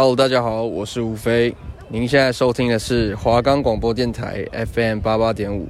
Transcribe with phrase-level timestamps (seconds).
[0.00, 1.52] Hello，大家好，我是吴飞。
[1.88, 5.68] 您现在收听的是华冈广播电台 FM 八八点五。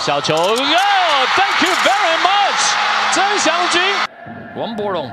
[0.00, 2.72] 小球，Thank you very much，
[3.12, 3.82] 曾祥军，
[4.56, 5.10] 王柏龙，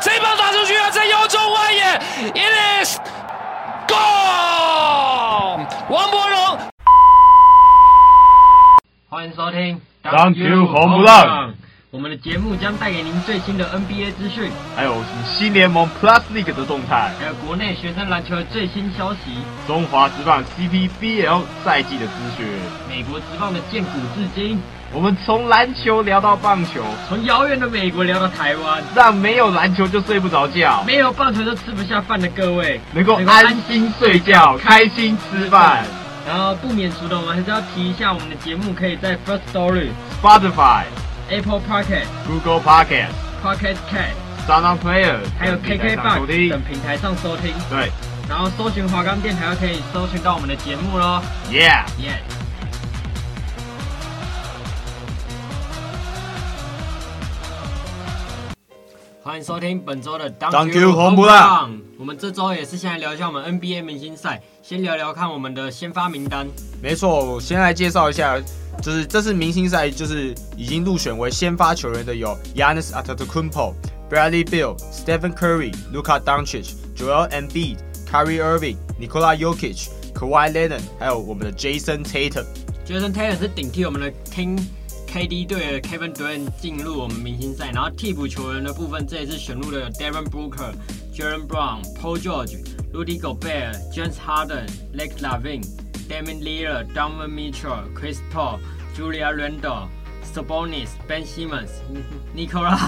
[0.00, 1.82] 这棒打出去啊，在右中外野
[2.32, 2.98] ，It is
[3.86, 6.58] gone，王柏龙。
[9.10, 11.52] 欢迎收听，Thank you 红不让。
[11.92, 14.96] 我们的节目将带给您最新的 NBA 资讯，还有
[15.26, 19.18] 新联盟 Plus League 的动态，还有国内学生篮球的最新消息，
[19.66, 22.46] 中华职棒 CPBL 赛季的资讯，
[22.88, 24.58] 美国职棒的建古至今。
[24.90, 35.84] 我们从篮球聊到棒球，从遥远的美国聊到台湾，让没有篮球就睡不着觉，没有棒球就吃不下饭的各位能够安心睡觉，开心吃饭。
[36.26, 39.88] 然后不免俗的，我们还是要提一下，我们的节目可以在 First Story、
[40.22, 40.84] Spotify。
[41.32, 43.08] Apple Pocket、Google Pocket、
[43.42, 44.12] Pocket Cat、
[44.46, 47.54] SoundPlayer，还有 KKBOX 等平台上收听。
[47.70, 47.90] 对，
[48.28, 51.22] 然后搜寻华冈电台，就可以搜寻到我们的节目喽。
[51.50, 52.18] Yeah，Yeah yeah。
[59.22, 61.80] 欢迎收听本周的 Thank You 红不让。
[61.98, 66.46] 我们这周也是先来聊一下我们 NBA 明星赛，先聊聊看我们的先发名单。
[66.82, 68.36] 没错，我先来介绍一下。
[68.82, 73.74] 就是这次明星赛，就是已经入选为先发球员的有 Giannis Antetokounmpo、
[74.10, 77.76] Bradley Beal、Stephen Curry、Luka Doncic、Joel Embiid、
[78.10, 82.44] Kyrie Irving、Nikola Jokic、Kawhi Leonard，还有我们的 Jason Tatum。
[82.84, 84.60] Jason Tatum 是顶替我们的 King
[85.06, 90.72] KD 队的 Kevin Durant 进入我们明星赛，然后替补球员的部分，这一次选入的有 Devin Booker、
[91.14, 92.56] Jalen Brown、Paul George、
[92.92, 95.62] Rudy Gobert、James Harden、Zach LaVine。
[96.08, 98.58] Damian l i l l a r d o n a n Mitchell、Chris Paul、
[98.96, 99.88] Julia r a n d a l l
[100.32, 101.68] Sabonis、Ben Simmons、
[102.34, 102.78] Nicola、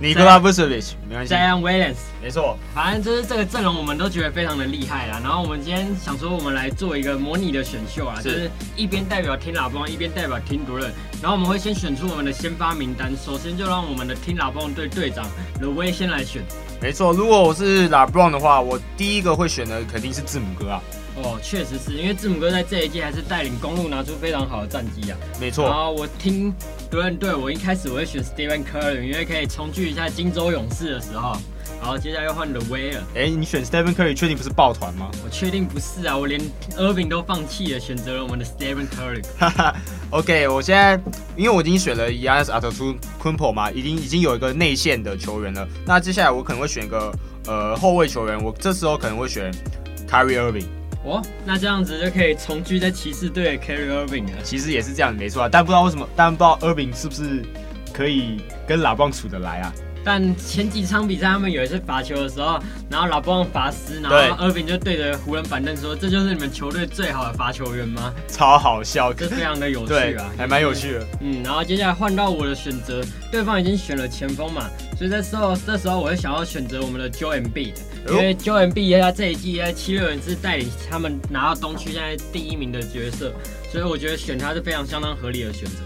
[0.00, 1.34] Nicola Vucevic，没关系。
[1.34, 2.56] Zion Williams，没错。
[2.74, 5.20] 反正就是这个阵容，我们都觉得非常的厉害啦。
[5.22, 10.90] 然后我们今天想说，我们来做一个模拟的选秀啊，就是一边代表听老邦，一边代表听主任。
[11.20, 15.26] 然后我们会先选出我们的先发名单，首先就让我们的听老邦队队长
[15.60, 16.42] l o u i 先来选。
[16.80, 20.80] 没错，如果我是 l a b r o n 的话，我第一个会选的肯定是字母哥啊。
[21.22, 25.16] 哦，确实是因为字母哥在这一季还是带领公路拿出非常好的战绩啊。
[25.40, 25.64] 没错。
[25.64, 26.54] 然后我听
[26.90, 31.36] 独人队，我一开始我会选 Stephen Curry，因为可以重聚一下金州勇士的时候。
[31.78, 32.96] 然后接下来又换了 LeVay。
[33.14, 35.10] 哎，你选 Stephen Curry 确定不是抱团吗？
[35.22, 36.40] 我确定不是啊，我连
[36.76, 39.22] Irving 都放弃了，选择了我们的 Stephen Curry。
[39.38, 39.76] 哈哈
[40.10, 41.00] ，OK，我现在
[41.36, 45.68] 因为我已经选了 Giannis Antetokounmpo 嘛，已经已经有一个内线的球员了。
[45.84, 47.12] 那接下来我可能会选一个
[47.46, 49.52] 呃后卫球员，我这时候可能会选
[50.08, 50.64] Kyrie Irving。
[51.12, 54.42] 哦，那这样子就可以重聚在骑士队，Carry Irving 了。
[54.42, 55.48] 其实也是这样，没错啊。
[55.50, 57.44] 但不知道为什么，但不知道 Irving 是不是
[57.92, 59.72] 可以跟拉棒处得来啊？
[60.06, 71.06] 但前几场比赛他们有一次罚球的时候，然后老布朗罚失，然后 Irving 就对着湖人板凳说：“这就是你们球队最好的罚球员吗？”超好笑，这非常的有趣啊，还蛮有趣的。
[71.22, 73.02] 嗯，然后接下来换到我的选择，
[73.32, 77.74] 对方已经选了前锋嘛，所以这时候这时候我就想要选择我们的 Joel Embiid。
[78.08, 83.32] 因为 Joel Embiid 他这一季在七六人是带领他们拿到东区现在第一名的角色，
[83.72, 85.78] 所以我觉得选他是非常相当合理的选择。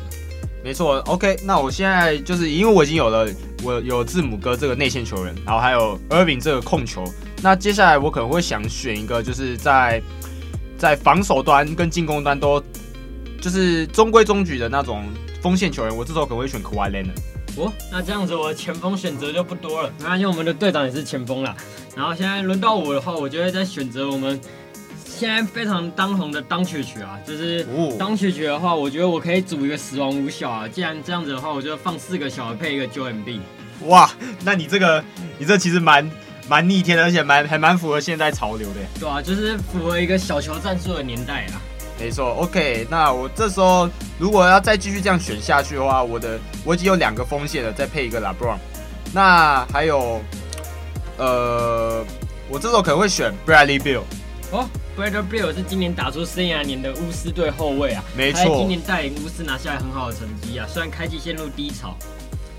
[0.63, 3.27] 没错，OK，那我现在就是因为我已经有了
[3.63, 7.03] 我有字母哥这个内线球员，然后还有 Irving 这个控球，
[7.43, 10.03] 那接下来我可能会想选一个就是在
[10.77, 12.63] 在防守端跟进攻端都
[13.41, 15.05] 就是中规中矩的那种
[15.43, 17.17] 锋线球员，我这时候可能会选 Kawhi Leonard。
[17.57, 19.91] 哦，那这样子我的前锋选择就不多了。
[19.99, 21.57] 没关系，我们的队长也是前锋啦。
[21.97, 24.41] 然后现在轮到我的话，我就会再选择我们
[25.21, 27.63] 现在非常当红的 Doncic 啊，就是
[27.99, 30.67] Doncic 的话，我觉得我可以组一个死亡五小啊。
[30.67, 33.41] 既然这样子的话，我就放四个小的配一个 Joel Embiid。
[33.85, 34.11] 哇，
[34.43, 35.05] 那你这个
[35.37, 36.11] 你这其实蛮
[36.49, 38.77] 蛮逆天的，而且蛮还蛮符合现在潮流的。
[38.99, 41.61] 对啊，就是符合一个小球战术的年代啊。
[41.99, 43.87] 没错，OK，那我这时候
[44.19, 48.57] 如果要再继续这样选下去的话，我的我已经有两个锋线了，再配一个 LeBron，
[49.13, 50.23] 那还有，
[51.19, 52.03] 呃，
[52.49, 54.01] 我这时候可能会选 Bradley Bill。
[54.51, 54.67] 哦
[55.01, 61.97] ，Bradley b i l l 是今年打出生涯年的巫师队后卫啊，没错，今年带领巫师拿下来很好的成绩啊，虽然开季陷入低潮。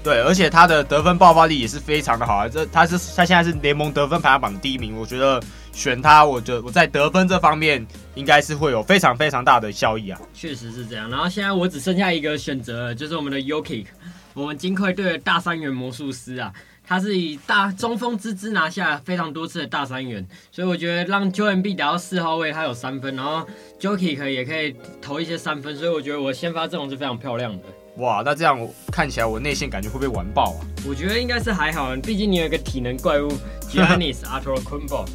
[0.03, 2.49] 对，而且他的得分爆发力也是非常的好啊！
[2.49, 5.39] 这他是他现在是联盟得分排行榜第一名，我觉得
[5.73, 7.85] 选他，我觉得我在得分这方面
[8.15, 10.19] 应该是会有非常非常大的效益啊。
[10.33, 11.07] 确实是这样。
[11.07, 13.85] 然后现在我只剩下一个选择了，就是我们的 Yokic，
[14.33, 16.51] 我们金块队的大三元魔术师啊，
[16.91, 23.47] 他是以大中锋之姿拿下非常多次的大三元，所以我觉得让 Joel Embiid 打到四号位，他有三分，然后
[23.79, 27.63] Jokic 也可以投一些三分，所以我觉得我先发阵容是非常漂亮的。
[27.99, 30.59] 哇，那这样我看起来我内线感觉会被完爆啊？
[30.85, 33.31] 我觉得应该是还好，毕竟你有一个体能怪物
[33.69, 35.07] Giannis Antetokounmpo，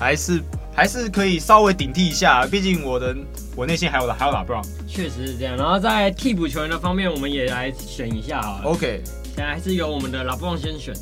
[0.00, 0.42] 还是
[0.74, 2.44] 还是可以稍微顶替一下。
[2.44, 3.16] 毕竟我的
[3.54, 5.56] 我内线还有还有 LeBron，确实是这样。
[5.56, 8.62] 然后在替补球员的方面，我们也来选一下啊。
[8.64, 9.00] OK，
[9.38, 10.92] 现在还是由我们的 LeBron 先选。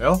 [0.00, 0.20] 哎呦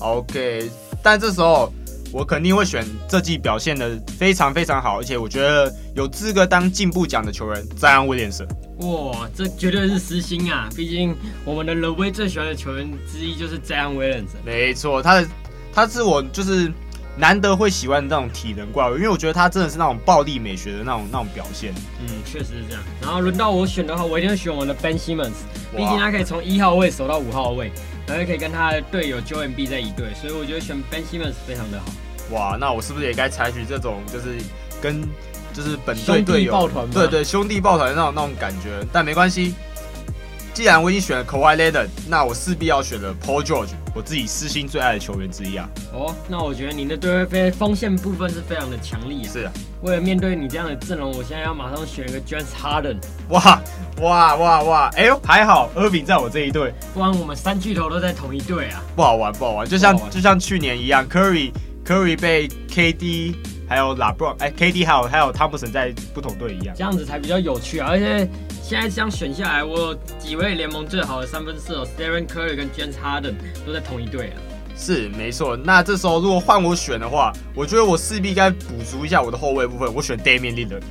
[0.00, 0.68] ，OK，
[1.00, 1.72] 但这时候。
[2.12, 8.46] 我肯定会选这季表现的非常非常好，而且我觉得有资格当进步奖的球员，Zion Williamson。
[8.86, 10.68] 哇，这绝对是私心啊！
[10.76, 11.12] 毕竟
[11.44, 14.44] 我们的 The Way 最喜欢的球员之一就是 Zion Williamson。
[14.44, 15.26] 没错，他的
[15.72, 16.72] 他是我就是
[17.16, 21.72] 难得会喜欢的那种体能怪物，因为我觉得他真的是那种暴力美学的那种那种表现。
[22.00, 22.82] 嗯，确实是这样。
[23.00, 25.32] 然后轮到我选的话，我一定会选我们的 Ben Simmons，
[25.76, 27.70] 毕竟他可以从一号位守到五号位，
[28.06, 31.86] 然后也可以跟他的队友 Joel Embiid 在一队，所以我觉得选 Ben Simmons 非常的好。
[32.30, 34.36] 哇，那我是不是也该采取这种就是
[34.80, 35.02] 跟
[35.52, 36.90] 就是本队队友抱团？
[36.90, 38.84] 对对，兄弟抱团的那种那种感觉。
[38.92, 39.54] 但没关系，
[40.54, 45.68] 既然我已经选了 Kawhi Leonard，那我势必要选了 Paul George，我自己私心最爱的球员之一啊。
[45.92, 49.32] 哦，那我觉得你的队非锋线部分是非常的强力啊。
[49.32, 49.52] 是啊，
[49.82, 52.98] 为了面对你这样的阵容，我现在要马上选一个 James Harden。
[53.30, 53.60] 哇
[54.00, 54.90] 哇哇哇！
[54.94, 59.68] 哎呦，还好 Irving 在我这一队，不然我们三巨头都在同一队啊，不好玩不好玩。
[59.68, 61.50] 就像就像去年一样，Curry。
[61.84, 63.34] Curry 被 KD
[63.66, 67.88] 还有 LeBron 哎，KD 还有还有汤普森在不同队一样，这样子才比较有趣啊！
[67.90, 68.28] 而且
[68.62, 73.34] 现在这样选下来，我有几位联盟最好的三分射手 Stephen Curry 跟 James Harden
[73.66, 74.36] 都在同一队啊。
[74.76, 80.82] 是没错，那这时候如果换我选的话，我觉得我势必该补足一下我的后卫部分，我选 Damian Lillard。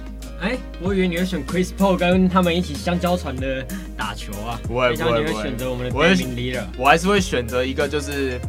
[0.42, 3.66] 哎，我以为你会选 Chris Paul 跟他们一起香蕉船的
[3.96, 6.66] 打球啊，不会不会不会，你会选择我们的 Damian Lillard。
[6.78, 8.40] 我还是会选择一个就是。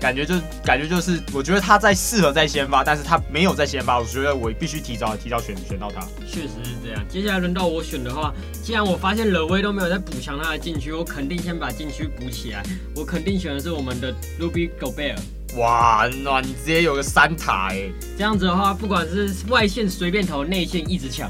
[0.00, 0.34] 感觉就
[0.64, 6.00] 感觉就是，我觉得他在适合在先发，但是他没有在先发，我觉得我必须提早提早选选到他。
[6.24, 7.04] 确实是这样。
[7.08, 12.62] 接下来轮到我选的话，既然我发现勒威都没有在补强他的禁区，我肯定先把禁区补起来。
[12.94, 15.18] 我肯定选的是我们的 Ruby Gobert。
[15.56, 17.90] 哇，那你直接有个三塔哎！
[18.16, 21.28] 这样子的话，不管是外线随便投，内线一直抢。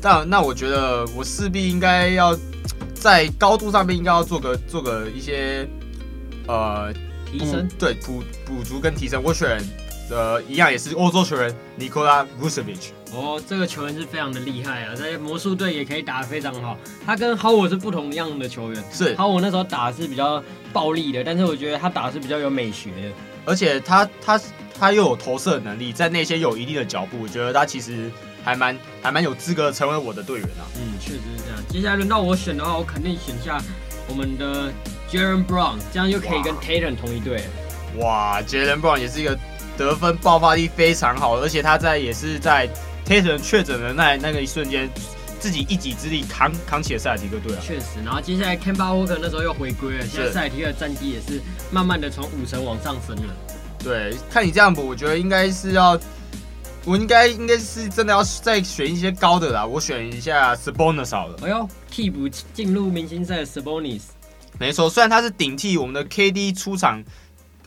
[0.00, 2.38] 但那我觉得我势必应该要
[2.94, 5.68] 在高度上面应该要做个做个一些
[6.46, 6.94] 呃。
[7.30, 9.60] 提升对补补足跟提升，我选
[10.10, 12.92] 呃一样也是欧洲球员尼科拉·鲁塞维奇。
[13.12, 16.76] 哦，这个球员是非常的厉害啊，在魔术队也可以打得非常好。
[17.06, 20.42] 他跟哈沃是不同样的球员，是哈沃那时候打的是比较
[20.72, 23.12] 暴力的，但是我觉得他打的是比较有美学的，
[23.46, 24.40] 而且他他
[24.78, 28.10] 他又有投射能力，在那些有一定的脚步，我觉得他其实
[28.44, 30.68] 还蛮还蛮有资格成为我的队员啊。
[30.76, 31.58] 嗯，确实是这样。
[31.70, 33.58] 接下来轮到我选的话，我肯定选下
[34.06, 34.70] 我们的。
[35.10, 37.42] Jaylen Brown，这样就可以跟 Tatum 同一队。
[37.96, 39.38] 哇，Jaylen Brown 也是一个
[39.76, 42.68] 得分爆发力非常好，而且他在也是在
[43.06, 44.88] Tatum 确诊的那那个一瞬间，
[45.40, 47.60] 自己一己之力扛扛起了塞尔提克队啊。
[47.62, 51.40] 确实，然后接下来 Kemba Walker 那时候又回归了，现在塞尔提克战绩也是
[51.70, 53.34] 慢慢的从五成往上升了。
[53.78, 55.98] 对，看你这样补，我觉得应该是要，
[56.84, 59.64] 我应该应该是真的要再选一些高的啦。
[59.64, 61.36] 我选一下 Sabonis 好了。
[61.42, 64.02] 哎呦，替补进入明星赛的 Sabonis。
[64.58, 67.02] 没错，虽然他是顶替我们的 KD 出场，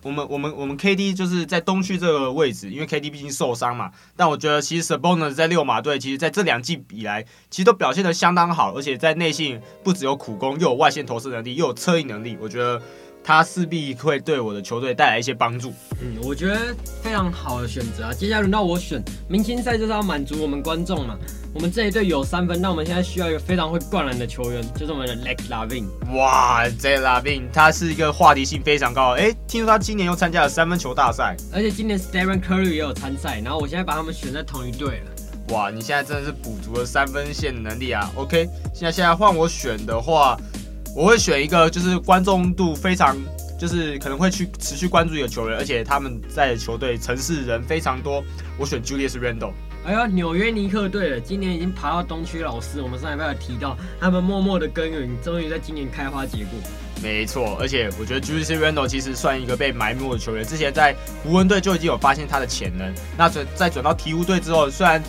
[0.04, 3.92] 我们我们我们 KD 就是在东区这个位置，因为 KD 毕竟受伤嘛。
[4.16, 12.82] 但我觉得其实 Sabonis 在六马队，其实在这两季以来，其实都表现的相当好，而且在内线不只有苦攻，又有外线投射能力，又有策应能力，我觉得。
[13.24, 15.74] 他势必会对我的球队带来一些帮助。
[16.02, 18.14] 嗯，我觉得非常好的选择啊。
[18.14, 21.16] 接下来轮到我选明星赛，就是要满足我们观众嘛。
[21.54, 25.86] 我们这一队有三分，那我们现在需要一个非常会灌篮的球员，就是我们的 Zach LaVine。
[26.16, 29.16] 哇，Zach LaVine，他是一个话题性非常高。
[29.16, 33.42] 哎，听说他今年又参加了三分球大赛，而且今年 Stephen Curry 也有参赛。
[33.44, 35.12] 然后我现在把他们选在同一队了。
[35.50, 38.10] 哇，你现在真的是补足了三分线的能力啊。
[38.16, 40.38] OK，现在现在换我选的话。
[40.96, 43.18] 我会选一个就是观众度非常，
[43.58, 48.24] 就是可能会去持续关注一个球员，而且他们在球队城市人非常多。
[48.58, 49.54] 我选 Julius Randle。
[49.84, 52.82] 哎呀，纽约尼克队了，今年已经爬到东区老师。
[52.82, 56.60] 我们上礼拜有提到，他们默默的耕耘，终于在今年开花结果。
[57.02, 62.94] 没错，而且我觉得 Julius Randle 其实算一个被埋没的球员，之前在湖人队就已经有发现他的潜能。
[63.18, 65.02] 那转在转到鹈鹕队之后，虽然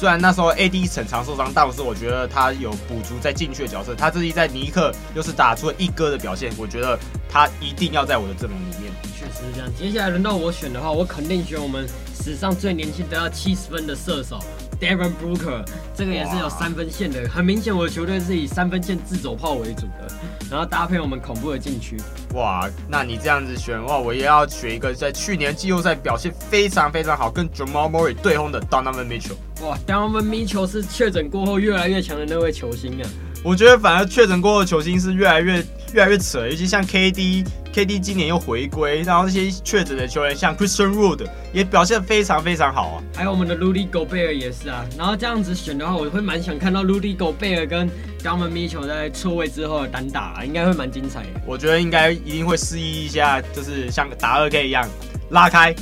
[0.00, 3.94] 虽然那时候 AD 很常受伤，但是我觉得他有补足在进去的角色。
[3.94, 8.90] 他这一在尼克又是打出了一哥的表现，我觉得他一定要在我的阵容里面。
[9.14, 9.68] 确实是这样。
[9.78, 11.86] 接下来轮到我选的话，我肯定选我们
[12.22, 14.38] 史上最年轻得到七十分的射手
[14.80, 15.64] Devin Booker。
[15.94, 20.08] 这个也是有三分线的，很明显我的球队是以三分线自走炮为主的。
[20.50, 21.96] 然后搭配我们恐怖的禁区，
[22.34, 22.68] 哇！
[22.88, 29.36] 那你这样子选的话，我也要选一个在去年季后赛表现非常非常好，跟 Jamal Murray 对轰的 Donovan Mitchell。
[29.62, 33.08] 哇，Donovan Mitchell 是确诊过后越来越强的那位球星啊！
[33.44, 37.46] 我觉得反而确诊过后的球星是越来越越来越扯，尤其像 KD。
[37.72, 44.84] KD 今年又回归，然后这些确诊的球员像 Christian Wood 也表现得非常非常好啊，还有我们的 Rudy Gobert 也是啊。
[44.98, 47.88] 然后这样子选的话，我会蛮想看到 Rudy Gobert 跟
[48.24, 51.28] Donovan Mitchell 在错位之后的单打啊，应该会蛮精彩的。
[51.46, 54.88] 我觉得应该一定会示意一下，就是像打二 K 一样
[55.30, 55.72] 拉开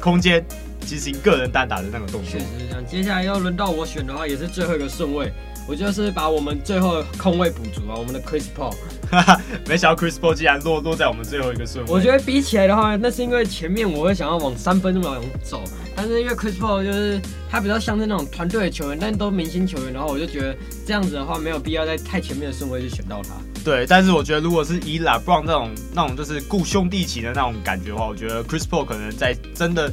[0.00, 0.44] 空间
[0.80, 2.30] 进行个人单打的那个动作。
[2.30, 2.86] 确实是这样。
[2.86, 5.32] 接下来要轮到我选的话，也是最后一个顺位。
[5.68, 8.74] 我就是把我们最后的空位补足啊，我们的 Chris Paul，
[9.10, 11.92] 哈哈， 没想到 Chris Paul 竟然落落在我们最后一个顺位。
[11.92, 15.62] 我觉得比起来的话，那是因为前面我会想要往三分那么往走，
[15.94, 17.20] 但是因为 Chris Paul 就是
[17.50, 20.56] 他比较像是那种团队的球员，但都明星球员，然后我就觉得
[20.86, 23.34] 这样子的话没有必要在太前面的顺位去选到他。
[23.62, 29.92] 对，但是我觉得如果是以 LeBron 那种那种就是顾兄弟情的那种感觉的话，我觉得 Chris Paul 可能在真的。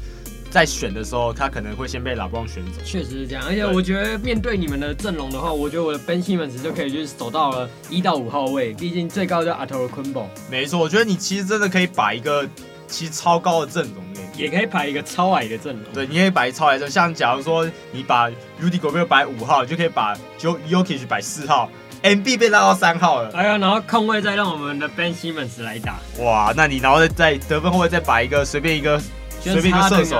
[0.55, 2.79] 在选的时候，他可能会先被老布朗选走。
[2.85, 10.27] 确实是这样，而且我觉得面对你们的阵容的话，我觉得我的 Ben Simmons 就可以去走到了一到五号位，毕竟最高叫 Antetokounmpo。
[10.50, 12.47] 没错，我觉得你其实真的可以摆一个
[12.88, 14.01] 其实超高的阵容，
[14.38, 15.83] 也可以摆一个超矮的阵容。
[15.93, 21.69] 对，你可以摆超矮的，像假如说你把 Rudy Gobert 摆五号，你就可以把 Jokic 摆四号
[22.01, 23.29] ，MB 被拉到三号了。
[23.33, 26.00] 哎呀，然后空位再让我们的 Ben Simmons 来打。
[26.19, 28.97] 哇，那你然后在得分后卫再摆一个随便一个
[29.41, 30.17] 随便一个射手。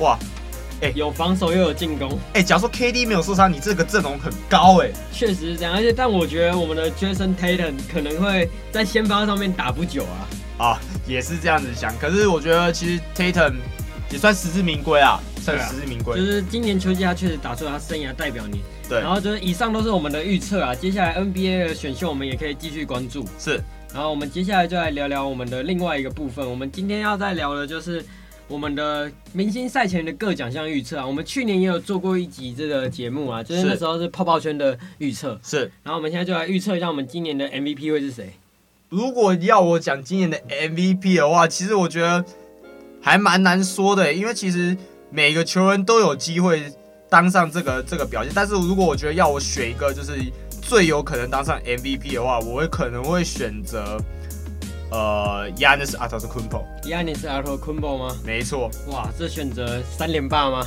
[0.00, 0.18] 哇，
[0.80, 10.04] 哎、欸，有防守又有进攻，哎、欸，假如说 KD 没有受伤，你这个阵容很高哎、欸，确实是这样，而且但我觉得我们的 Jason Tatum 可能会在先发上面打不久
[10.58, 13.54] 啊，啊，也是这样子想，可是我觉得其实 Tatum
[14.10, 23.62] 也算实至名归啊，算实至名归，就是今年秋季他确实打出了他生涯代表年，对，然后就是以上都是我们的预测啊，接下来 NBA 的选秀我们也可以继续关注，是，
[23.94, 28.04] 然后我们接下来就来聊聊我们的另外一个部分，我们今天要再聊的就是。
[28.46, 35.40] 我们的明星赛前的各奖项预测啊，我们去年也有做过一集这个节目啊，就是那时候是泡泡圈的预测。
[35.42, 38.34] 是，然后我们现在就来预测一下我们今年的 MVP 会是谁。
[38.90, 42.22] 如果要我讲今年的 MVP 的话，其实我觉得
[43.00, 44.76] 还蛮难说的，因为其实
[45.10, 46.70] 每个球员都有机会
[47.08, 48.30] 当上这个这个表现。
[48.34, 50.12] 但是如果我觉得要我选一个就是
[50.60, 53.98] 最有可能当上 MVP 的话，我会可能会选择。
[54.94, 58.16] 呃，Giannis Antetokounmpo，Giannis Antetokounmpo 吗？
[58.24, 58.70] 没错。
[58.92, 60.64] 哇，这选择三连霸吗？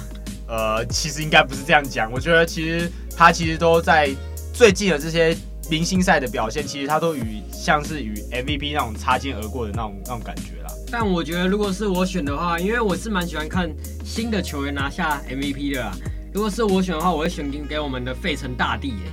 [0.49, 2.11] 呃，其实应该不是这样讲。
[2.11, 4.13] 我觉得其实他其实都在
[4.53, 5.33] 最近的这些
[5.69, 10.69] 明星赛的表现，其实他都与像是与 MVP 那种擦肩而过的那种那种感觉啦。
[10.91, 15.93] 但我觉得如果是我选的话，因为我是蛮喜欢看新的球员拿下 MVP 的啦。
[16.33, 19.03] 如果是我选的话，我会选给我们的费城大帝耶。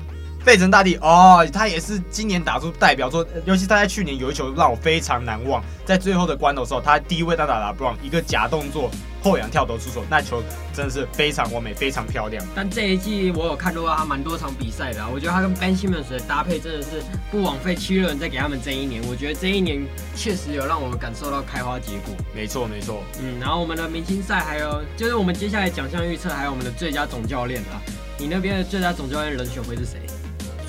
[0.45, 8.91] 费城大帝哦，他也是今年打出代表作，尤其他在去年有一球让我非常难忘，在最后的关头的时候，他第一位单打打 LeBron 一个假动作
[9.23, 10.43] 后仰跳投出手，那球
[10.75, 12.45] 真的是非常完美，非常漂亮。
[12.55, 19.83] 但这一季我有看到他蛮多场比赛的，我觉得他跟 Ben Simmons 的搭配真的是不枉费七六人再给他们这一年，我觉得这一年
[20.15, 22.15] 确实有让我们感受到开花结果。
[22.35, 27.81] 没错没错，嗯，然后我们的明星赛还有就是我们接下来奖项预测，还有我们的最佳总教练啊，
[28.19, 30.01] 你那边的最佳总教练人选会是谁？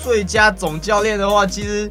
[0.06, 1.90] 最佳总教练的话，其实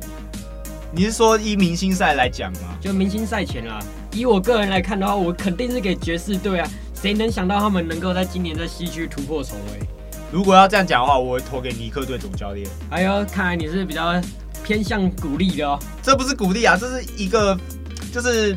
[0.90, 2.78] 你是说以明星赛来讲吗？
[2.80, 3.78] 就明星赛前啦。
[4.14, 6.70] 以我个人来看的话，我肯定是给爵士队啊。
[6.94, 9.86] 谁能想到他们能够在今年在西区突破重围？
[10.32, 12.66] 如果要这样讲的话，我会投给尼克队总教练。
[12.90, 14.14] 哎呦，看来你是比较
[14.64, 15.78] 偏向鼓励的哦。
[16.02, 17.60] 这不是鼓励啊，这是一个
[18.14, 18.54] 就是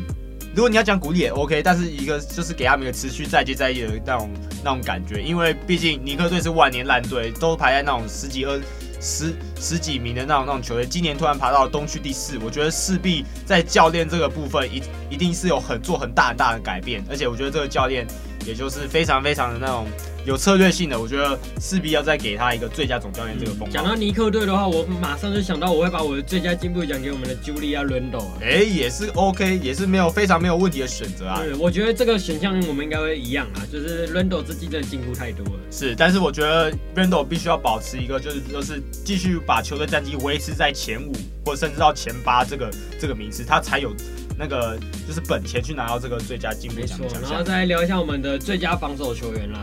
[0.55, 4.29] 如果你要讲鼓励也 OK，但是一个就是给他们一个持续再接再厉的那种
[4.63, 8.57] 那种感觉，因为毕竟尼克队是万年烂队，都排在那种十几二。
[8.99, 18.05] 十十几名的那种那种球队，今年突然爬到东区第四，我觉得势必在教练这个部分一一定是有很做很大很大的改变，而且我觉得这个教练
[18.49, 19.85] 也就是非常非常的那种。
[20.25, 23.67] 有策略性的，我觉得势必要再给他一个最佳总教练这个封号。
[23.71, 28.27] 讲到尼克队的话，我马上就想到我会把我的最佳进步奖给我们的 Julius Randle。
[28.41, 31.39] 哎、欸，也是 OK，也是没有非常没有问题的选择啊。
[31.41, 35.61] 对，我觉得这个选项我们应该会一样啊，就是 Randle 这季真的进步太多了。
[35.71, 41.13] 是，但是我觉得 Randle 必须要保持一个，就是就是继续把球队战绩维持在前五，
[41.45, 43.95] 或甚至到前八这个这个名次，他才有
[44.39, 46.97] 那个就是本钱去拿到这个最佳进步奖。
[46.97, 49.59] 没错，然后再来聊一下我们的最佳防守球员啦。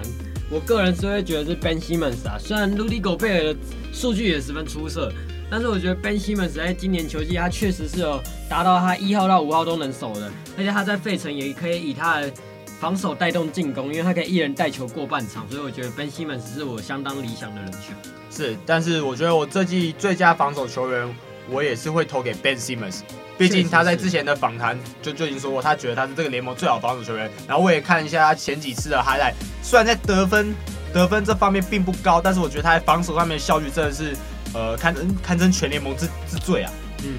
[0.50, 3.56] 我个人是会觉得是 Ben Simmons 啊，虽然 Rudy Gobert 的
[3.92, 5.11] 数据也十分出色，
[5.50, 12.30] 但是我觉得 Ben Simmons 在今年球季他确实是有达到他一号到五号都能守的，而且他在费城也可以以他的
[12.78, 17.97] 防守带动进攻，因为他可以一人带球过半场，所以我觉得 Ben Simmons 是我相当理想的人选。
[18.30, 21.12] 是，但是我觉得我这季最佳防守球员，
[21.50, 23.00] 我也是会投给 Ben Simmons。
[23.38, 27.31] 毕竟他在之前的访谈就就已经说过，他觉得他是这个联盟最好防守球员。
[27.47, 30.55] 然后我也看一下他前几次的 highlight，虽然在得分
[30.93, 34.16] 得分这方面并不高，但是我觉得他在防守上面的效率真的是
[34.55, 36.73] 呃堪称堪称全联盟之之最啊。
[37.05, 37.12] 嗯，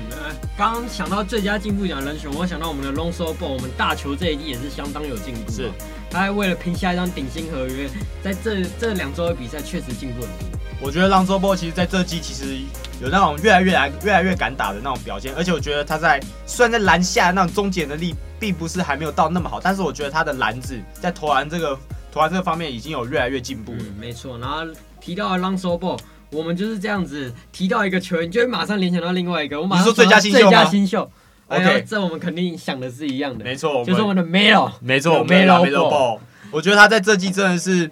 [0.58, 5.52] 刚刚想到最佳进步奖人选，我想到我们的 Lonzo Ball，我们大球这一季也是相当有进步。
[5.52, 5.70] 是，
[6.10, 7.88] 他还为了拼下一张顶薪合约，
[8.24, 10.57] 在这这两周的比赛确实进步很多。
[10.82, 12.58] 我觉得 Ball 其实在这季其实
[13.02, 21.78] 有那种越来越来越来越敢打的那种表现，而且我觉得他在虽然在篮下那种终结能力并不是还没有到那么好，但是我觉得他的篮子在投篮这个
[22.12, 23.78] 投篮这个方面已经有越来越进步了。
[23.80, 24.38] 嗯，没错。
[24.40, 24.62] 然后
[25.00, 26.00] 提到了 Lonzo Ball。
[26.30, 29.62] 我们就是这样子提到一个球员，就会马上联想到另外一个。
[29.62, 30.50] 我马上说最佳新秀吗？
[30.50, 31.10] 最佳新秀。
[31.48, 33.46] OK，、哎、这我们肯定想的是一样的。
[33.46, 34.74] 没错，就是我们的 Melo。
[34.82, 36.20] 没错，Melo Ball。
[36.52, 37.90] 我觉得他在这季真的是，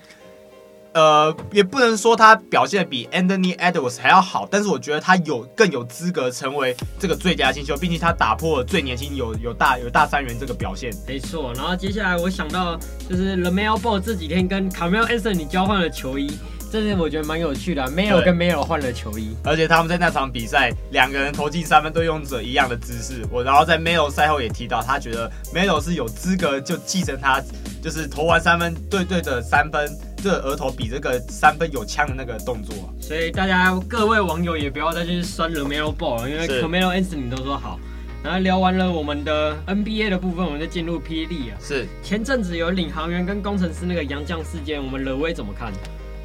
[0.95, 10.93] 呃，也不能说他表现的比 Anthony Edwards 还要好，但是我觉得他有更有资格成为这个最佳新秀，毕竟他打破了最年轻有有大有大三元这个表现。
[11.05, 11.53] 没错。
[11.53, 16.31] 然后接下来我想到就是 LaMelo Ball 这几天跟 Carmelo Anthony 交换了球衣。
[16.75, 23.25] 这是我觉得蛮有趣的、啊，Melo 跟 Melo 换了球衣，而且他们在那场比赛两个人投进三分都用着一样的姿势。
[23.31, 27.41] 我然后在 Melo 赛后也提到，他觉得 Melo 是有资格就继承他，
[27.81, 32.75] 就是投完三分对对着三分，对着额头比这个三分有枪的那个动作。
[32.99, 37.79] 所以大家各位网友也不要再去酸了 Melo Ball 了，因为 Carmelo Anthony 都说好。
[38.21, 41.25] 然后聊完了我们的 NBA 的部分，我们就进入 P.
[41.25, 41.57] League 啊。
[41.61, 45.71] 是前阵子有领航员跟工程师那个洋将事件，我们乐威怎么看？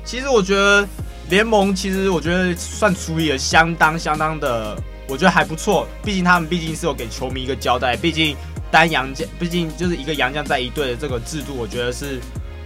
[0.04, 0.87] 其实我觉得
[1.28, 4.76] 联盟其实我觉得算处理的相当相当的，
[5.07, 5.87] 我觉得还不错。
[6.02, 8.37] 毕竟他们毕竟是有给球迷一个交代，毕竟
[8.71, 12.19] 单杨将，毕竟就是一个杨将在一队的这个制度，我觉得是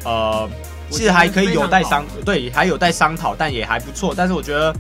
[0.05, 0.49] 呃，
[0.89, 4.15] 其实还可以有待商对，还有待商讨，但也还不错。
[4.17, 4.75] 但是我觉得，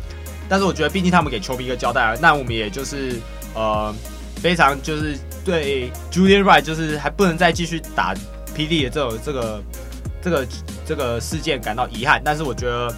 [0.49, 3.20] 但是我觉得毕竟他们给球迷一个交代，那我们也就是
[3.54, 3.94] 呃
[4.37, 8.14] 非常就是对 Julian Wright 就是还不能再继续打
[8.56, 9.62] PD 的这种这个。
[10.24, 10.48] 这个
[10.86, 12.90] 这个事件感到遗憾，但是我觉得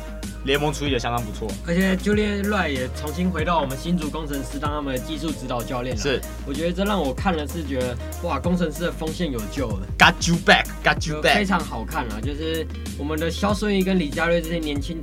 [0.45, 6.01] 联盟处理的相当不错，而且 Julian Wright 也重新回到我们新竹工程师当他们的技术指导教练了。
[6.01, 12.21] 是，我觉得这让我看了是觉得哇，工程师的锋线有救了，Got you back，Got you back，非常好看啊！
[12.23, 12.65] 就是
[12.97, 15.03] 我们的肖顺义跟李佳瑞这些年轻。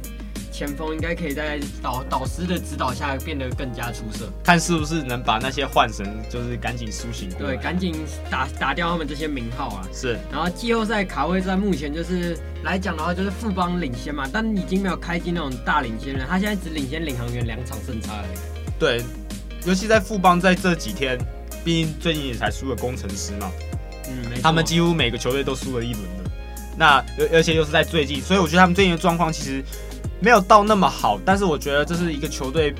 [0.53, 7.27] 前锋应该可以在导导师的指导下变得更加出色，看是不是能把那些幻神就是赶紧苏醒。
[7.39, 7.95] 对，赶紧
[8.29, 9.81] 打打掉他们这些名号啊！
[9.91, 10.15] 是。
[10.31, 16.25] 然后季后赛卡位战目前就是来讲的话，就是富邦领先嘛，但已经没有开机那种大领先了。
[16.29, 18.37] 他现在只领先领航员两场胜差而已。
[18.77, 19.01] 对，
[19.65, 21.17] 尤其在富邦在这几天，
[21.65, 23.51] 毕竟最近也才输了工程师嘛。
[24.07, 24.39] 嗯。
[24.43, 26.31] 他们几乎每个球队都输了一轮的，
[26.77, 29.63] 那而而且又是在最近，所以我觉得他们最近的状况其实。
[30.19, 32.73] 没有到那么好，但是我觉得这是一个球队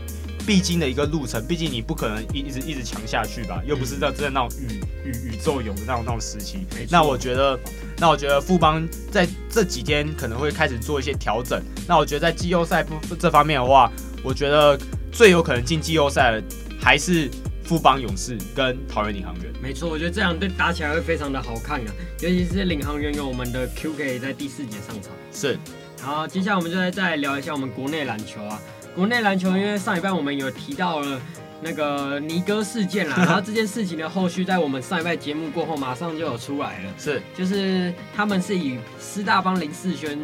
[0.46, 1.46] 必经的一个路程。
[1.46, 6.66] 毕竟你不可能一一直一直强下去吧，又不是在真的那种宇宇宇宙勇的那种那种时期。
[6.90, 7.60] 那我觉得，
[7.98, 11.62] 那我觉得富邦在这几天可能会开始做一些调整。
[11.88, 13.92] 那我觉得在季后赛不这方面的话，
[14.24, 14.80] 我觉得
[15.12, 16.44] 最有可能进季后赛的
[16.80, 17.30] 还是
[17.64, 19.46] 富邦勇士跟桃园领航员。
[19.62, 25.12] 没错，我觉得这两队打起来会非常的好看啊，尤其是领航员有我们的 QK 在第四节上场。
[25.34, 25.60] 是。
[26.04, 28.60] 好，接下来我们就来再聊一下我们国内篮球啊。
[28.94, 31.20] 国内篮球，因为上一半我们有提到了
[31.62, 36.94] 那个尼哥事件啦， 然后这件事情的后续在我们上一拜节目过后马上就有出来了。
[36.98, 40.20] 是，就是他们是以师大帮林世轩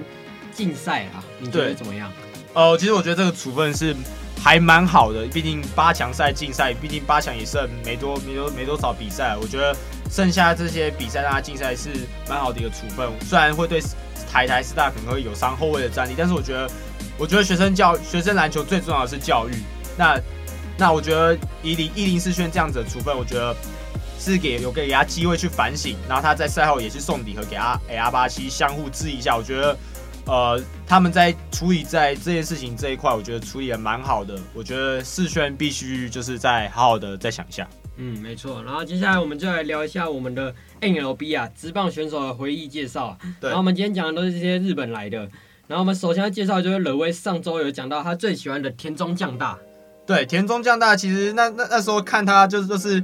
[0.52, 2.12] 禁赛啊，你觉得怎么样？
[2.54, 3.96] 呃，其实我觉得这个处分是
[4.38, 9.74] 还蛮好的，毕竟八强赛竞赛，毕竟八强也剩没多没多没多少比赛，我觉得
[10.12, 11.90] 剩下这些比赛让他竞赛是
[12.28, 13.82] 蛮好的一个处分，虽然会对。
[14.32, 16.70] 台台师大可能会有伤后卫的战力，但是我觉得，
[17.18, 19.54] 我觉得学生教学生篮球最重要的是教育。
[19.98, 20.20] 那
[20.78, 23.56] 那我觉得以林以林世轩这样子的处分，我觉得
[24.20, 29.36] 是给有给给他机会去反省，然后他在赛后也是送礼盒给他 AR 八七相互致意一下。
[29.36, 29.78] 我觉得
[30.26, 34.40] 呃他们在处理在这件事情这一块，我觉得处理的蛮好的。
[34.54, 37.68] 我觉得世轩必须就是再好好的再想一下。
[38.02, 38.64] 嗯，没错。
[38.64, 43.18] 然后接下来我们就来聊一下我们的 NLB 啊，职棒选手的回忆介绍。
[43.42, 43.50] 对。
[43.50, 45.18] 然后我们今天讲的都是这些日本来的。
[45.68, 49.60] 然后我们首先要介绍就是勒威，上周有讲到他最喜欢的田中将大。
[50.08, 53.04] 对，田中将大其实那那那时候看他就是就是，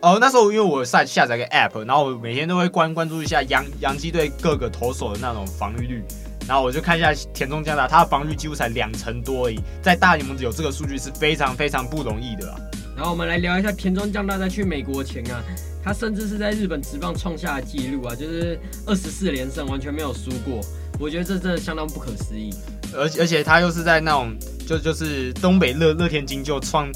[0.00, 6.04] 哦，那时候因为我下下载个 App，然后我每天都会关关注一下洋洋基队各个投手的那种防御率，
[6.46, 12.60] 然后我就看一下田中将大，他的防御几乎才两成多而已，在大联盟有这个数据是非常非常不容易的啊。
[12.96, 15.44] 然后我们来聊一下田中将大在去美国前啊，
[15.84, 20.60] 他甚至是在日本职棒创下的纪录啊，就是二十四连胜，完全没有输过。
[20.98, 22.54] 我觉得这真的相当不可思议。
[22.96, 24.34] 而且而且他又是在那种
[24.66, 26.90] 就就是东北乐乐天金就创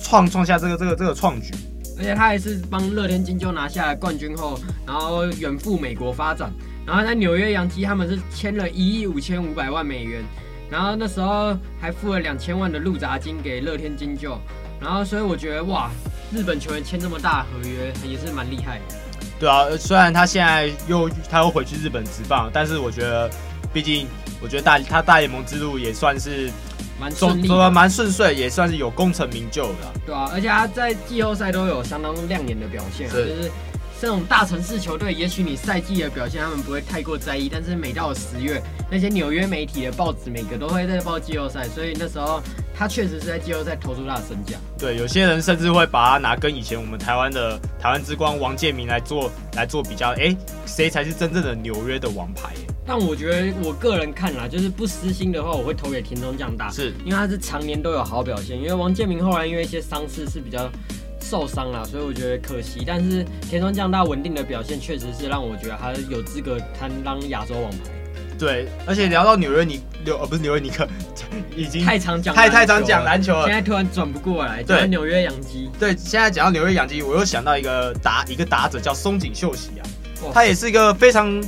[0.00, 1.52] 创创下这个这个这个创举，
[1.98, 6.52] 而且他还是帮乐天金就拿下了冠军后，然后远赴美国发展，
[6.86, 10.22] 然后在纽约洋基他们是签了一亿五千五百万美元。
[10.70, 14.38] 然后那时候还付了两千万的入闸金给乐天金鷲，
[14.84, 15.90] 然后所以我觉得哇，
[16.30, 18.94] 日本球员签这么大的合约也是蛮厉害的。
[19.40, 23.30] 对啊，虽然他现在又他又回去日本职棒，但是我觉得，
[23.72, 24.06] 毕竟
[24.40, 26.50] 我觉得大他大联盟之路也算是
[27.00, 29.92] 蛮顺利，蛮顺遂，也算是有功成名就的。
[30.06, 33.50] 对啊，而且他在季后赛都有相当亮眼的表现，啊就是。
[34.04, 42.38] 这种大城市球队，也许你赛季的表现他们不会太过在意，但是每到十月，那些纽约媒体的报纸每个都会在报季后赛，所以那时候
[42.74, 44.58] 他确实是在季后赛投出他的身价。
[44.78, 50.36] 对，有些人甚至会把他拿跟以前我们台湾的台湾之光王建民来做来做比较，哎，
[50.66, 52.52] 谁才是真正的纽约的王牌？
[52.86, 60.70] 但我觉得我个人看啦，就是不私心的话，我会投给田中将大，是因为他是常年都有好表现，因为王建民后来因为一些伤势是比较。
[61.34, 62.84] 受伤了，所以我觉得可惜。
[62.86, 67.78] 但是田中将大稳定的表现，确实是让我觉得他有资格担当亚洲王牌。
[68.38, 70.86] 对，而且聊到纽约尼，纽呃不是纽约尼克，
[71.56, 73.46] 已经太常讲太太常讲篮球了。
[73.46, 75.68] 现在突然转不过来，对纽约洋基。
[75.76, 79.82] 对，现在讲到纽约洋基，我又想到一个打一个打者叫松井秀喜啊，
[80.32, 81.42] 他也是一个非常。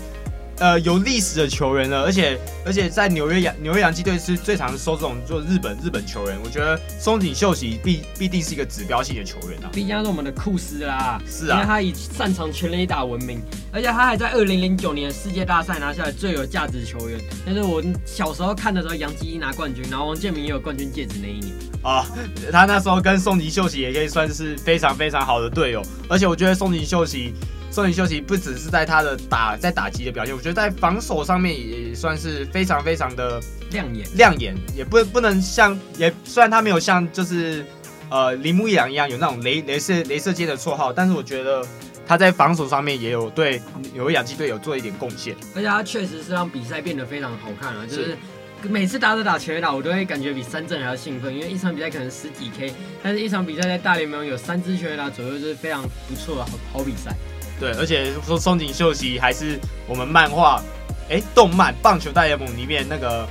[0.59, 6.39] 呃，有历史的球员了，而且而且在纽约洋纽约洋基队是最常收这种就日本日本球员。
[6.43, 13.39] 我觉得松井秀喜必必定是一个指标性的球员啊，毕竟他是我们的库斯啦，是啊，因为他以擅长全垒打闻名，
[13.71, 17.21] 而且他还在二零零九年世界大赛拿下了最有价值球员。
[17.45, 22.07] 但是我小时候看的时候，洋基一拿冠军，然后王建民也有冠军戒指那一年啊，
[22.51, 27.35] 他那时候跟松井秀喜也可以算是非常非常好的队友，而且我觉得松井秀喜。
[27.77, 33.39] 松井秀喜不只是在他的打在打击的表现，我觉得在防守上面也算是非常非常的
[33.71, 34.09] 亮眼。
[34.15, 37.63] 亮眼也不不能像也虽然他没有像就是
[38.09, 41.63] 呃铃木一朗一样有那种雷雷射雷射箭的绰号，但是我觉得
[42.07, 43.61] 他在防守上面也有对
[43.93, 47.85] 有洋基队有做一点贡献，而且他确实是让比赛变得非常好看啊！
[47.87, 48.17] 就是
[48.63, 57.15] 每次打着打全垒打，我都会感觉比三振还要兴奋，因为一场比赛可能十几 K，但是一场比赛在大联盟有三支全垒打左右，就是非常不错的好好比赛。
[57.59, 60.63] 对，而且说松井秀喜还是我们漫画，
[61.09, 63.27] 哎，动漫《棒球大联盟》里面那个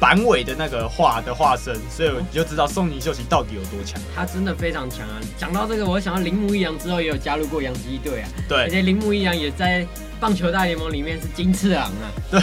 [0.00, 4.00] 板尾的那个画的化身，所以你就知道松井秀喜到底有多强。
[4.14, 5.20] 他真的非常强啊！
[5.36, 8.28] 讲到这个，我想到铃木一阳之后也有加入过洋基队啊。
[8.48, 9.86] 对，而且铃木一阳也在
[10.18, 12.10] 棒球大联盟里面是金次郎啊。
[12.30, 12.40] 对，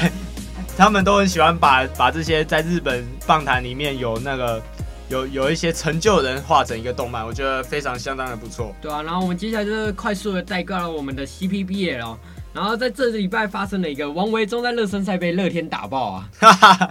[0.78, 4.62] 他们都很喜欢把把这些在日本棒坛里面有那个。
[5.08, 8.76] 有有一些成就人画成一个动漫，我觉得非常相当的不错。
[8.82, 12.18] 对啊，然后我们接下来就是快速的带过了我们的 CPBL 了。
[12.54, 16.30] 然后在这礼拜发生了一个王维忠在热身赛被乐天打爆啊！
[16.40, 16.90] 哈哈，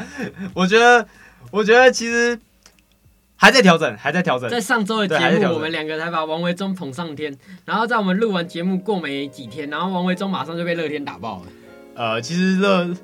[0.53, 1.07] 我觉得
[1.51, 2.39] 我觉得其实
[3.35, 4.49] 还在调整，还在调整。
[4.49, 7.35] 在上周的节目，我们两个才把王维忠捧上天。
[7.65, 11.47] 然后在我们录完节目过没几天，然后王维忠马上就被乐天打爆了。
[11.95, 12.95] 呃，其实乐。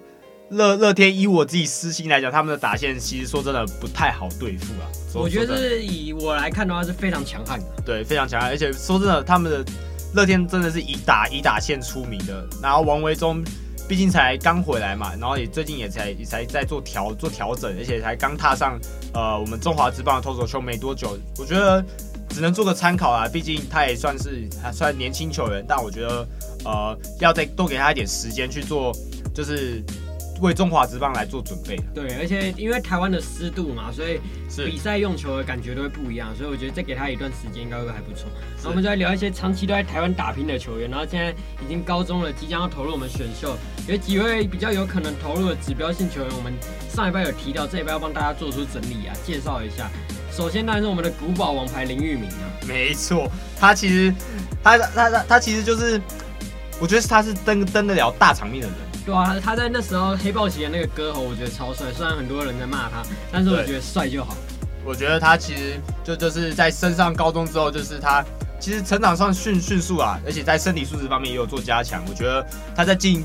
[0.50, 4.90] 乐乐天以我自己私心来讲，他们的打线其实说真的不太好对付啊。
[5.14, 7.66] 我觉得是以我来看的话是非常强悍的。
[7.84, 9.64] 对，非常强悍，而且说真的，他们的
[10.12, 12.44] 乐天真的是以打以打线出名的。
[12.60, 13.44] 然后王维忠
[13.88, 18.76] 毕竟才刚回来嘛，然后也最近也才也才在做调做调整，而且才刚踏上
[19.14, 21.16] 呃我们中华职棒的投手丘没多久。
[21.38, 21.84] 我觉得
[22.28, 26.26] 只能做个参考啦，毕竟他也算是还算年轻球员，但我觉得
[26.64, 28.92] 呃要再多给他一点时间去做，
[29.32, 29.80] 就是。
[30.40, 31.76] 为中华职棒来做准备。
[31.94, 34.20] 对，而且因为台湾的湿度嘛，所以
[34.64, 38.29] 比赛用球的感觉都会不一样，所以我觉得再给他一段时间应该会还不错。
[38.57, 41.31] 然后我们就来聊一些长期都在台湾打拼的球员，然后现在
[41.64, 46.53] 已经高中了，即将要投入我们选秀，有几位比较有可能投入的指标性球员，我们
[46.88, 49.90] 上一拜有提到，这一拜要帮大家做出整理啊，介绍一下。
[50.33, 54.14] 首先当然是我们的古堡王牌林玉明啊，没错，他其实
[54.62, 56.00] 他他他他其实就是，
[56.81, 58.76] 我觉得他是登登得了大场面的人。
[59.11, 61.87] 对啊，他在那时候黑豹旗的那个歌喉，我觉得超帅。
[61.92, 64.37] 虽然很多人在骂他，但是我觉得帅就好。
[64.85, 68.25] 我觉得他其实就就是在升上高中之后，就是他
[68.61, 72.01] 其实成长上迅迅速啊，而且在身体素质方面也有做加强。
[72.09, 72.46] 我觉得
[72.77, 73.25] 他在进。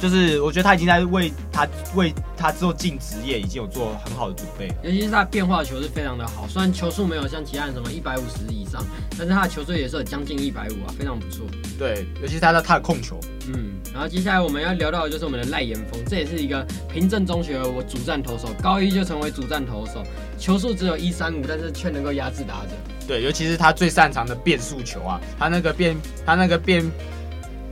[0.00, 8.80] 就是我觉得他已经在为他为他之后进职业已经有做很好的准备，尤其是他变化球是非常的好，虽然球速没有像其他人什么一百五十以上，
[9.18, 11.44] 但是他的球速也是有将近一百五啊，非常不错。
[11.76, 20.02] 对，尤其是他的他的控球，嗯，然后接下来我们要聊到的就是我们的赖延峰，这也是一个平镇中学我主战投手，高一就成为主战投手，
[20.38, 22.70] 球速只有一三五，但是却能够压制打者。
[23.06, 26.84] 对，尤其是他最擅长的变速球啊，他那个变他那个变。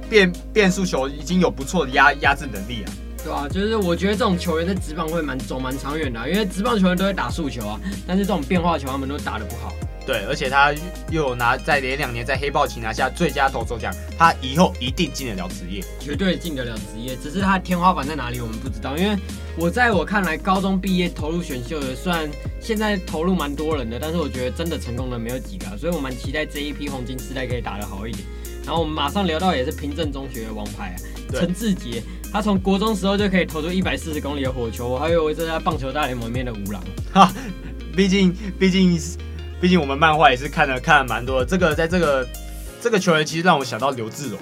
[0.09, 2.87] 变变速球已经有不错的压压制能力啊，
[3.25, 9.75] 对啊，就是我觉得这种球员在职棒会蛮走蛮长远的啊，因为职棒球员都会打速球啊，但是这种变化球他们都打得不好。
[10.07, 10.73] 对，而且他
[11.11, 17.17] 又有拿在连两年在黑豹旗拿下最佳投手奖，他以后一定进得了职业，绝对进得了职业。
[17.17, 18.97] 只是他的天花板在哪里，我们不知道。
[18.97, 19.19] 因为
[19.59, 28.25] 我在我看来，高中毕业投入选秀的，虽然现在投入蛮多人的，但是我觉得真的成功的没有几个，所以我蛮期待这一批黄金世代可以打得好一点。
[28.65, 30.97] 然后我们马上聊到也是平镇中学的王牌啊，
[31.33, 32.01] 陈志杰，
[32.33, 36.81] 他从国中时候就可以投出一百四十公里的火球，我还以为这是在棒球大联盟里面的五郎。
[37.13, 37.33] 哈，
[37.97, 39.01] 毕竟毕竟。
[39.61, 42.29] 毕竟我们漫画也是看了看了蛮多的，这个在这个
[42.81, 44.39] 这个球员其实让我想到刘志荣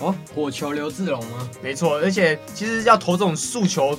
[0.00, 1.48] 哦，火球刘志荣吗？
[1.62, 3.98] 没错，而且其实要投这种速球，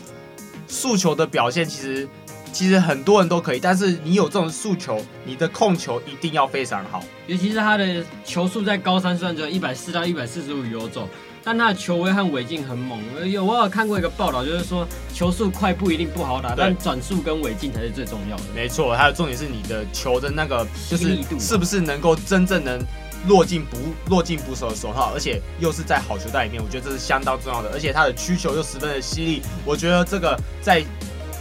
[0.67, 2.07] 速球的表现其实
[2.51, 11.07] 其实很多人都可以，但是你有这种速球，你的控球一定要非常好，尤其是他的球速在高三虽然只有一百四到一百四十五游走。
[11.45, 18.43] 但他的球威和尾劲很猛，有我有看过一个报道，就是说球速快不一定不好打，但转速跟尾劲才是最重要的。
[18.55, 22.83] 没错，还有重点是你的球的那个就是是不是能够真正能
[23.27, 23.77] 落进捕
[24.07, 27.69] 落进捕手的手套，而且又是在好球带里面，我觉得这是相当重要的。
[27.71, 30.83] 而且他的曲球又十分的犀利，我觉得这个在。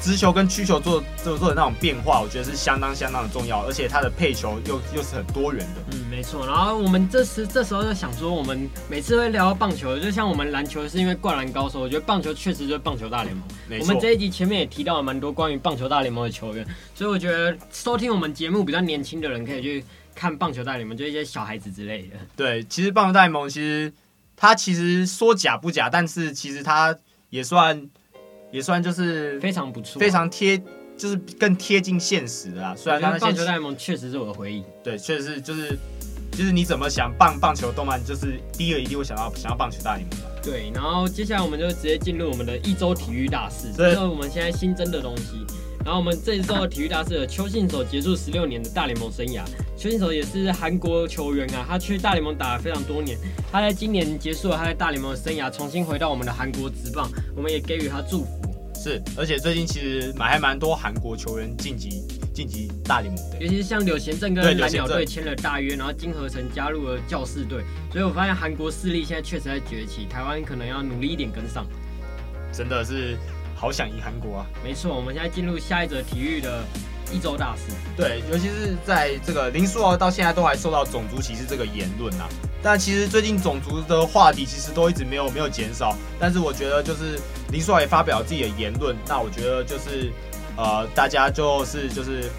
[0.04, 5.80] 直球跟曲球做做做的那种变化，我觉得是相当相当的重要，而且它的配球又又是很多元的。
[5.92, 6.46] 嗯，没错。
[6.46, 13.48] 然后我们这时这时候就想说，我们每次会聊到棒球，就像我们篮球是因为灌篮高手，我觉得棒球确实就是棒球大联盟。
[13.80, 19.82] 我们这一集前面也提到了蛮多关于棒球大联盟的球员，所以我觉得收听我们节目比较年轻的人可以去
[20.14, 22.16] 看棒球大联盟，就一些小孩子之类的。
[22.36, 23.90] 对，其实棒球大联盟其实
[24.36, 26.94] 它其实说假不假，但是其实它
[27.30, 27.88] 也算。
[28.54, 30.56] 也算就是非常不错，非常贴，
[30.96, 32.72] 就是更贴近现实的啦。
[32.76, 35.76] 虽然棒球大联盟确实是我的回忆，对，确实是就是
[36.30, 40.18] 就是你怎么想棒棒球动漫，就是第一个一定会想到想要棒球大联盟。
[40.40, 45.44] 对，然后接下来我们就直接进入我们的一周体育大事，这是我们现在新增的东西。
[45.84, 49.42] 然后我们这一周的体育大事，邱信守结束十六年的大联盟生涯。
[49.76, 53.18] 邱信守也是韩国球员啊，他去大联盟打了非常多年。
[53.50, 58.40] 他在今年结束了他在大联盟的生涯，重新回到我们的韩国职棒，我们也给予他祝福。
[58.84, 62.02] 是，而且最近其实蛮还蛮多韩国球员晋级
[62.34, 71.66] 晋级大联盟的，尤其是像柳贤正跟蓝鸟队签了大约，然后金和成加入了教士队，所以我发现韩国势力现在确实在崛起，台湾可能要努力一点跟上。
[72.52, 73.16] 真的是。
[73.56, 74.46] 好想赢韩国啊！
[74.62, 76.64] 没错，我们现在进入下一则体育的
[77.14, 77.72] 一周大事。
[77.96, 82.28] 对，尤其是在这个林书豪到现在都还受到种族歧视这个言论啊。
[82.62, 85.96] 但其实最近种族的话题其实都一直没有没有减少。
[86.18, 90.10] 但是我觉得就是林书豪也发表自己的言论，那我觉得就是
[90.56, 92.30] 呃，大家就是就是。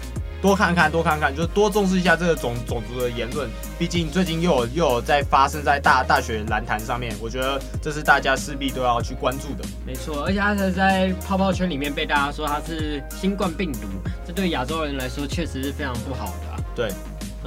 [0.42, 3.48] 多看看，多看看，就多重视一下这个种种族的言论。
[3.78, 9.68] 毕竟最近又有又有在发生在大大学篮坛上面，我觉得这是大家势必都要去关注的。
[9.84, 13.80] 没错，而且他是在泡泡圈里面被大家说他是新冠病毒，
[14.26, 16.60] 这对亚洲人来说确实是非常不好的啊。
[16.74, 16.90] 对。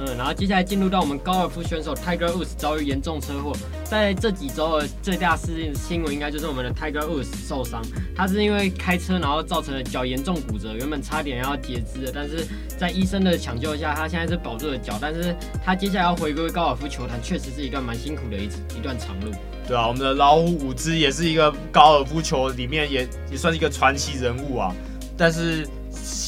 [0.02, 3.52] 嗯，然后接下来进入到我们高尔夫选手 Tiger Woods 遭遇严重车祸，
[3.84, 7.82] 在这几周的最大事件新闻应该就是我们的 Tiger Woods 受伤，
[8.16, 12.46] 他是因为开车然后造成了脚严重骨折，原本差点要截肢的，但是
[12.78, 18.44] 在医生的抢救下，他现在是保住了脚，但是他接下来要回归高尔夫球坛，确实是一段蛮辛苦的一
[18.78, 19.30] 一段长路。
[19.68, 24.74] 对啊，我们的老虎伍兹也是一个高尔夫球里面也也算是一个传奇人物啊，
[25.14, 25.68] 但是。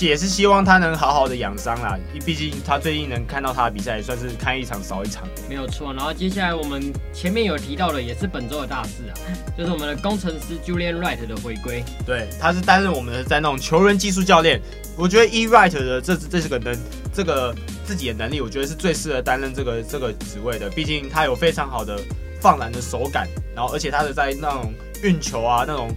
[0.00, 5.22] 也是希望他能好好的养伤啦，毕竟他最近能看到他的比赛，也算是看一场少一场。
[5.48, 9.14] 没有错，然后接下来我们前面有提到的，也是本周的大事啊，
[9.56, 11.85] 就是我们的工程师 Julian Wright 的回归。
[12.04, 14.61] 对，他是担任我们的在那种球员技术教练。
[14.96, 16.76] 我觉得 E Wright 的这这是个能
[17.12, 17.54] 这个
[17.85, 20.68] 自己的能力，我觉得是最适合担任这个这个职位的。
[20.70, 21.98] 毕竟他有非常好的
[22.40, 25.88] 放篮的手感，然后而且他的在那种运球啊那种。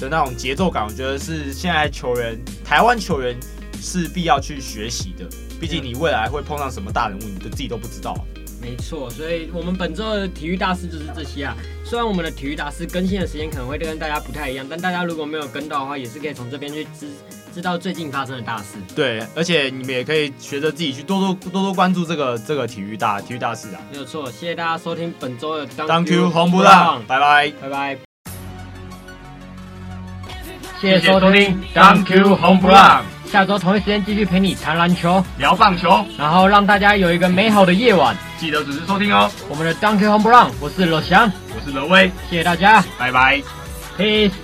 [0.00, 3.36] 的那种节奏感，我觉得是现在球员，台湾球员
[3.80, 5.24] 是必要去学习的。
[5.60, 8.14] 毕竟你未来会碰上什么大人物，你都自己都不知道。
[8.60, 11.54] 没错，所以我们本周的体育大事就是这些啊。
[11.84, 17.06] 虽然我们的体育大事更新的时间可能会跟大家不太一样，但大家如果没有跟到的话，也是可以从这边去知
[17.54, 18.78] 知道最近发生的大事。
[18.96, 23.80] 对，而且你们也可以学着自己去多多多多关注这个这个体育大体育大事啊。
[23.92, 28.13] 没有错，谢谢大家收听本周的 Thank you 红不浪，拜拜拜拜。
[30.84, 33.02] 谢谢收听，Thank you，红不让。
[33.24, 38.14] 下周同一时间继续陪你谈篮球、聊棒球，然后让大家有一个美好的夜晚。
[38.38, 39.30] 记得准时收听哦。
[39.48, 43.42] 我们的 Thank you，红不让，我是罗翔，我是罗威，谢谢大家，拜拜
[43.96, 44.43] ，Peace。